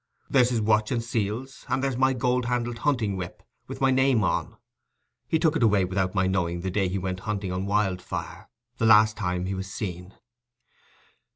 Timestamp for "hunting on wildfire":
7.19-8.49